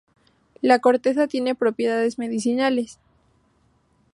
[0.61, 2.97] La corteza tiene propiedades medicinales.